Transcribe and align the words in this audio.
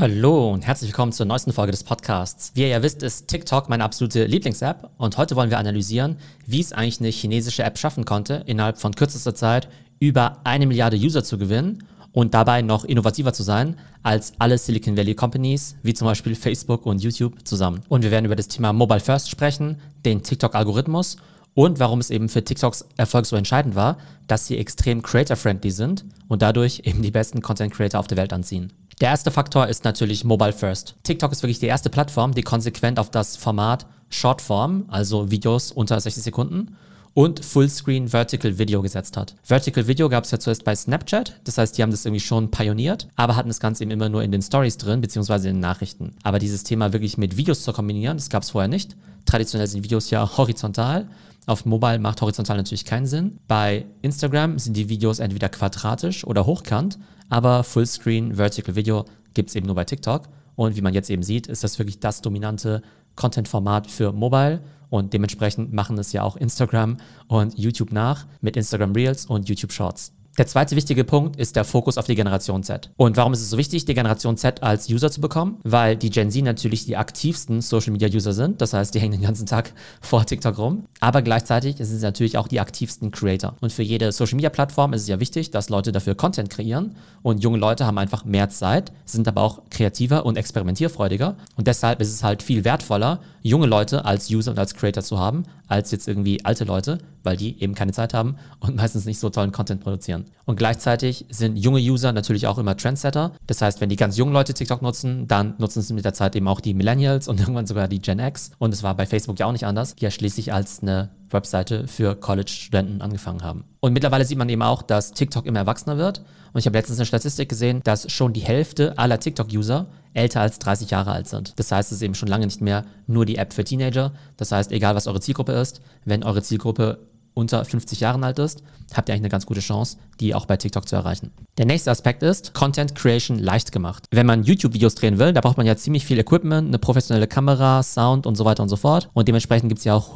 Hallo 0.00 0.52
und 0.52 0.64
herzlich 0.64 0.90
willkommen 0.90 1.10
zur 1.10 1.26
neuesten 1.26 1.52
Folge 1.52 1.72
des 1.72 1.82
Podcasts. 1.82 2.52
Wie 2.54 2.60
ihr 2.60 2.68
ja 2.68 2.84
wisst, 2.84 3.02
ist 3.02 3.26
TikTok 3.26 3.68
meine 3.68 3.82
absolute 3.82 4.26
Lieblings-App 4.26 4.90
und 4.96 5.18
heute 5.18 5.34
wollen 5.34 5.50
wir 5.50 5.58
analysieren, 5.58 6.18
wie 6.46 6.60
es 6.60 6.72
eigentlich 6.72 7.00
eine 7.00 7.08
chinesische 7.08 7.64
App 7.64 7.76
schaffen 7.78 8.04
konnte, 8.04 8.44
innerhalb 8.46 8.78
von 8.78 8.94
kürzester 8.94 9.34
Zeit 9.34 9.68
über 9.98 10.36
eine 10.44 10.66
Milliarde 10.66 10.96
User 10.96 11.24
zu 11.24 11.36
gewinnen 11.36 11.82
und 12.12 12.32
dabei 12.32 12.62
noch 12.62 12.84
innovativer 12.84 13.32
zu 13.32 13.42
sein 13.42 13.74
als 14.04 14.34
alle 14.38 14.56
Silicon 14.56 14.96
Valley 14.96 15.16
Companies, 15.16 15.74
wie 15.82 15.94
zum 15.94 16.06
Beispiel 16.06 16.36
Facebook 16.36 16.86
und 16.86 17.02
YouTube 17.02 17.44
zusammen. 17.44 17.80
Und 17.88 18.04
wir 18.04 18.12
werden 18.12 18.26
über 18.26 18.36
das 18.36 18.46
Thema 18.46 18.72
Mobile 18.72 19.00
First 19.00 19.28
sprechen, 19.28 19.80
den 20.04 20.22
TikTok-Algorithmus 20.22 21.16
und 21.54 21.80
warum 21.80 21.98
es 21.98 22.10
eben 22.10 22.28
für 22.28 22.44
TikToks 22.44 22.86
Erfolg 22.96 23.26
so 23.26 23.34
entscheidend 23.34 23.74
war, 23.74 23.98
dass 24.28 24.46
sie 24.46 24.58
extrem 24.58 25.02
creator-friendly 25.02 25.72
sind 25.72 26.04
und 26.28 26.40
dadurch 26.40 26.82
eben 26.84 27.02
die 27.02 27.10
besten 27.10 27.42
Content-Creator 27.42 27.98
auf 27.98 28.06
der 28.06 28.16
Welt 28.16 28.32
anziehen. 28.32 28.72
Der 29.00 29.10
erste 29.10 29.30
Faktor 29.30 29.68
ist 29.68 29.84
natürlich 29.84 30.24
Mobile 30.24 30.52
First. 30.52 30.96
TikTok 31.04 31.30
ist 31.30 31.44
wirklich 31.44 31.60
die 31.60 31.66
erste 31.66 31.88
Plattform, 31.88 32.34
die 32.34 32.42
konsequent 32.42 32.98
auf 32.98 33.10
das 33.10 33.36
Format 33.36 33.86
Shortform, 34.10 34.86
also 34.88 35.30
Videos 35.30 35.70
unter 35.70 36.00
60 36.00 36.24
Sekunden, 36.24 36.76
und 37.14 37.44
Fullscreen 37.44 38.08
Vertical 38.08 38.58
Video 38.58 38.82
gesetzt 38.82 39.16
hat. 39.16 39.36
Vertical 39.44 39.86
Video 39.86 40.08
gab 40.08 40.24
es 40.24 40.32
ja 40.32 40.40
zuerst 40.40 40.64
bei 40.64 40.74
Snapchat, 40.74 41.40
das 41.44 41.58
heißt, 41.58 41.78
die 41.78 41.82
haben 41.82 41.92
das 41.92 42.06
irgendwie 42.06 42.24
schon 42.24 42.50
pioniert, 42.50 43.06
aber 43.14 43.36
hatten 43.36 43.48
das 43.48 43.60
Ganze 43.60 43.84
eben 43.84 43.92
immer 43.92 44.08
nur 44.08 44.24
in 44.24 44.32
den 44.32 44.42
Stories 44.42 44.78
drin, 44.78 45.00
beziehungsweise 45.00 45.48
in 45.48 45.56
den 45.56 45.60
Nachrichten. 45.60 46.16
Aber 46.24 46.40
dieses 46.40 46.64
Thema 46.64 46.92
wirklich 46.92 47.16
mit 47.18 47.36
Videos 47.36 47.62
zu 47.62 47.72
kombinieren, 47.72 48.16
das 48.16 48.30
gab 48.30 48.42
es 48.42 48.50
vorher 48.50 48.68
nicht. 48.68 48.96
Traditionell 49.26 49.68
sind 49.68 49.84
Videos 49.84 50.10
ja 50.10 50.36
horizontal. 50.36 51.06
Auf 51.46 51.64
Mobile 51.64 52.00
macht 52.00 52.20
horizontal 52.20 52.56
natürlich 52.56 52.84
keinen 52.84 53.06
Sinn. 53.06 53.38
Bei 53.46 53.86
Instagram 54.02 54.58
sind 54.58 54.76
die 54.76 54.88
Videos 54.88 55.20
entweder 55.20 55.48
quadratisch 55.48 56.26
oder 56.26 56.46
hochkant 56.46 56.98
aber 57.28 57.64
Fullscreen 57.64 58.34
Vertical 58.36 58.74
Video 58.74 59.04
gibt 59.34 59.50
es 59.50 59.56
eben 59.56 59.66
nur 59.66 59.74
bei 59.74 59.84
TikTok. 59.84 60.28
Und 60.56 60.76
wie 60.76 60.80
man 60.80 60.94
jetzt 60.94 61.10
eben 61.10 61.22
sieht, 61.22 61.46
ist 61.46 61.62
das 61.62 61.78
wirklich 61.78 62.00
das 62.00 62.20
dominante 62.20 62.82
Content-Format 63.14 63.88
für 63.88 64.12
Mobile. 64.12 64.60
Und 64.90 65.12
dementsprechend 65.12 65.72
machen 65.72 65.98
es 65.98 66.12
ja 66.12 66.22
auch 66.22 66.36
Instagram 66.36 66.96
und 67.28 67.58
YouTube 67.58 67.92
nach 67.92 68.26
mit 68.40 68.56
Instagram 68.56 68.92
Reels 68.92 69.26
und 69.26 69.48
YouTube 69.48 69.72
Shorts. 69.72 70.17
Der 70.38 70.46
zweite 70.46 70.76
wichtige 70.76 71.02
Punkt 71.02 71.34
ist 71.34 71.56
der 71.56 71.64
Fokus 71.64 71.98
auf 71.98 72.06
die 72.06 72.14
Generation 72.14 72.62
Z. 72.62 72.92
Und 72.96 73.16
warum 73.16 73.32
ist 73.32 73.40
es 73.40 73.50
so 73.50 73.58
wichtig, 73.58 73.86
die 73.86 73.94
Generation 73.94 74.36
Z 74.36 74.62
als 74.62 74.88
User 74.88 75.10
zu 75.10 75.20
bekommen? 75.20 75.58
Weil 75.64 75.96
die 75.96 76.10
Gen 76.10 76.30
Z 76.30 76.44
natürlich 76.44 76.86
die 76.86 76.96
aktivsten 76.96 77.60
Social 77.60 77.90
Media 77.90 78.08
User 78.08 78.32
sind. 78.32 78.60
Das 78.60 78.72
heißt, 78.72 78.94
die 78.94 79.00
hängen 79.00 79.18
den 79.18 79.22
ganzen 79.22 79.46
Tag 79.46 79.72
vor 80.00 80.24
TikTok 80.24 80.56
rum. 80.56 80.84
Aber 81.00 81.22
gleichzeitig 81.22 81.78
sind 81.78 81.86
sie 81.86 82.04
natürlich 82.04 82.38
auch 82.38 82.46
die 82.46 82.60
aktivsten 82.60 83.10
Creator. 83.10 83.56
Und 83.60 83.72
für 83.72 83.82
jede 83.82 84.12
Social 84.12 84.36
Media 84.36 84.50
Plattform 84.50 84.92
ist 84.92 85.02
es 85.02 85.08
ja 85.08 85.18
wichtig, 85.18 85.50
dass 85.50 85.70
Leute 85.70 85.90
dafür 85.90 86.14
Content 86.14 86.50
kreieren. 86.50 86.94
Und 87.22 87.42
junge 87.42 87.58
Leute 87.58 87.84
haben 87.84 87.98
einfach 87.98 88.24
mehr 88.24 88.48
Zeit, 88.48 88.92
sind 89.06 89.26
aber 89.26 89.42
auch 89.42 89.62
kreativer 89.70 90.24
und 90.24 90.38
experimentierfreudiger. 90.38 91.36
Und 91.56 91.66
deshalb 91.66 92.00
ist 92.00 92.12
es 92.12 92.22
halt 92.22 92.44
viel 92.44 92.64
wertvoller, 92.64 93.18
junge 93.42 93.66
Leute 93.66 94.04
als 94.04 94.30
User 94.30 94.52
und 94.52 94.58
als 94.60 94.74
Creator 94.74 95.02
zu 95.02 95.18
haben, 95.18 95.42
als 95.66 95.90
jetzt 95.90 96.06
irgendwie 96.06 96.44
alte 96.44 96.62
Leute, 96.62 96.98
weil 97.22 97.36
die 97.36 97.60
eben 97.62 97.74
keine 97.74 97.92
Zeit 97.92 98.14
haben 98.14 98.36
und 98.60 98.76
meistens 98.76 99.04
nicht 99.04 99.18
so 99.18 99.30
tollen 99.30 99.52
Content 99.52 99.80
produzieren. 99.80 100.26
Und 100.44 100.56
gleichzeitig 100.56 101.26
sind 101.28 101.56
junge 101.56 101.80
User 101.80 102.12
natürlich 102.12 102.46
auch 102.46 102.58
immer 102.58 102.76
Trendsetter. 102.76 103.32
Das 103.46 103.60
heißt, 103.60 103.80
wenn 103.80 103.88
die 103.88 103.96
ganz 103.96 104.16
jungen 104.16 104.32
Leute 104.32 104.54
TikTok 104.54 104.82
nutzen, 104.82 105.28
dann 105.28 105.54
nutzen 105.58 105.80
es 105.80 105.92
mit 105.92 106.04
der 106.04 106.14
Zeit 106.14 106.36
eben 106.36 106.48
auch 106.48 106.60
die 106.60 106.74
Millennials 106.74 107.28
und 107.28 107.40
irgendwann 107.40 107.66
sogar 107.66 107.88
die 107.88 108.00
Gen 108.00 108.18
X. 108.18 108.52
Und 108.58 108.72
es 108.72 108.82
war 108.82 108.94
bei 108.94 109.06
Facebook 109.06 109.38
ja 109.38 109.46
auch 109.46 109.52
nicht 109.52 109.66
anders, 109.66 109.94
die 109.94 110.04
ja 110.04 110.10
schließlich 110.10 110.52
als 110.52 110.82
eine 110.82 111.10
Webseite 111.30 111.86
für 111.86 112.14
College-Studenten 112.14 113.00
angefangen 113.00 113.42
haben. 113.42 113.64
Und 113.80 113.92
mittlerweile 113.92 114.24
sieht 114.24 114.38
man 114.38 114.48
eben 114.48 114.62
auch, 114.62 114.82
dass 114.82 115.12
TikTok 115.12 115.46
immer 115.46 115.60
erwachsener 115.60 115.98
wird. 115.98 116.20
Und 116.52 116.60
ich 116.60 116.66
habe 116.66 116.76
letztens 116.76 116.98
eine 116.98 117.06
Statistik 117.06 117.48
gesehen, 117.48 117.80
dass 117.84 118.10
schon 118.10 118.32
die 118.32 118.40
Hälfte 118.40 118.98
aller 118.98 119.20
TikTok-User 119.20 119.86
älter 120.14 120.40
als 120.40 120.58
30 120.58 120.90
Jahre 120.90 121.12
alt 121.12 121.28
sind. 121.28 121.58
Das 121.58 121.70
heißt, 121.70 121.92
es 121.92 121.98
ist 121.98 122.02
eben 122.02 122.14
schon 122.14 122.28
lange 122.28 122.46
nicht 122.46 122.60
mehr 122.60 122.84
nur 123.06 123.26
die 123.26 123.36
App 123.36 123.52
für 123.52 123.64
Teenager. 123.64 124.12
Das 124.36 124.52
heißt, 124.52 124.72
egal 124.72 124.94
was 124.94 125.06
eure 125.06 125.20
Zielgruppe 125.20 125.52
ist, 125.52 125.80
wenn 126.04 126.24
eure 126.24 126.42
Zielgruppe 126.42 126.98
unter 127.38 127.64
50 127.64 128.00
Jahren 128.00 128.24
alt 128.24 128.38
ist, 128.40 128.64
habt 128.92 129.08
ihr 129.08 129.12
eigentlich 129.12 129.22
eine 129.22 129.28
ganz 129.28 129.46
gute 129.46 129.60
Chance, 129.60 129.96
die 130.18 130.34
auch 130.34 130.46
bei 130.46 130.56
TikTok 130.56 130.88
zu 130.88 130.96
erreichen. 130.96 131.30
Der 131.56 131.66
nächste 131.66 131.90
Aspekt 131.90 132.24
ist 132.24 132.52
Content 132.52 132.96
Creation 132.96 133.38
leicht 133.38 133.70
gemacht. 133.70 134.06
Wenn 134.10 134.26
man 134.26 134.42
YouTube-Videos 134.42 134.96
drehen 134.96 135.18
will, 135.18 135.32
da 135.32 135.40
braucht 135.40 135.56
man 135.56 135.66
ja 135.66 135.76
ziemlich 135.76 136.04
viel 136.04 136.18
Equipment, 136.18 136.68
eine 136.68 136.78
professionelle 136.78 137.28
Kamera, 137.28 137.82
Sound 137.84 138.26
und 138.26 138.34
so 138.34 138.44
weiter 138.44 138.64
und 138.64 138.68
so 138.68 138.76
fort. 138.76 139.08
Und 139.14 139.28
dementsprechend 139.28 139.68
gibt 139.68 139.78
es 139.78 139.84
ja 139.84 139.94
auch 139.94 140.14